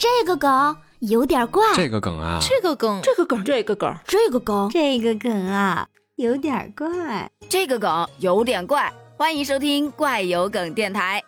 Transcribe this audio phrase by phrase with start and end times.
[0.00, 8.90] 这个梗有点怪，这个梗啊，这个梗，这个梗，这个梗，这个梗，这个梗啊，有点怪，这个梗有点怪。
[9.18, 11.22] 欢迎收听怪有梗电台。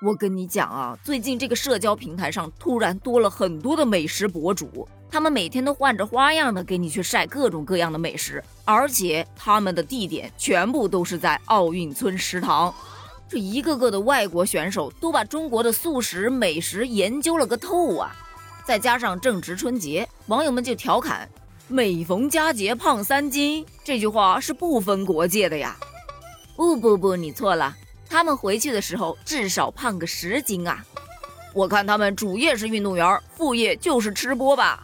[0.00, 12.74] 我跟你讲啊，最近这个社交平台上突然多了很多的美食博主，他们每天都换着花样的给你去晒各种各样的美食，而且他们的地点全部都是在奥运村食堂。
[13.28, 18.16] 这一个个的外国选手都把中国的素食美食研究了个透啊！
[18.64, 21.28] 再加上正值春节，网友们就调侃
[21.68, 25.76] ：“每逢佳节胖三斤。”这句话是不分国界的呀！
[26.56, 27.76] 不不不，你错了，
[28.08, 30.82] 他们回去的时候至少胖个十斤啊！
[31.54, 34.82] 我看他们主业是运动员，副业就是吃播吧？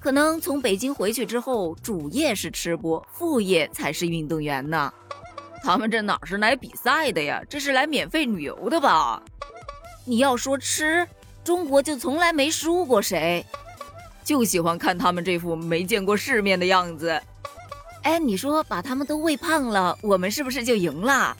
[0.00, 4.92] 可能从北京回去之后，主业是吃播，副业才是运动员呢。
[5.66, 7.42] 他们这哪是来比赛的呀？
[7.50, 9.20] 这是来免费旅游的吧？
[10.04, 11.04] 你要说吃，
[11.42, 13.44] 中国就从来没输过谁，
[14.22, 17.20] 就喜欢看他们这副没见过世面的样子。
[18.04, 21.36] 哎，你说把他们都喂胖了，我们是不是就赢了？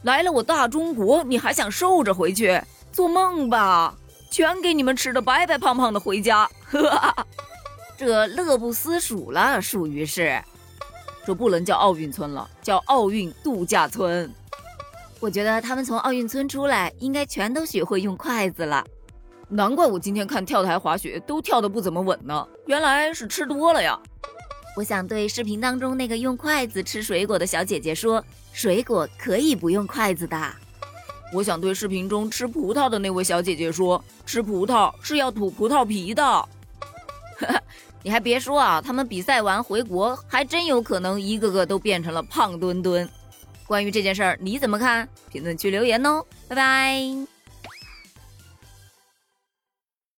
[0.00, 2.58] 来了我大中国，你还想瘦着回去？
[2.90, 3.94] 做梦吧！
[4.30, 7.14] 全给你们吃的白白胖胖的回家，呵，
[7.98, 10.42] 这乐不思蜀了，属于是。
[11.26, 14.32] 这不能叫奥运村了，叫奥运度假村。
[15.20, 18.84] 我觉得他们从奥运村出来，应该全都学会用筷子了。
[19.48, 23.98] 难怪我今天看跳台滑雪都跳得不怎么稳呢，原来是吃多了呀。
[24.76, 30.36] 我想对视频当中那个用筷子吃水果的小姐姐说，水果可以不用筷子的。
[31.34, 36.48] 我想对视频中吃葡萄的那位小姐姐说，吃葡萄是要吐葡萄皮的。
[38.02, 43.08] 你还别说啊，他们比赛完回国，还真有可能一个个都变成了胖墩墩。
[43.66, 45.08] 关于这件事儿，你怎么看？
[45.30, 47.31] 评论区留言哦，拜拜。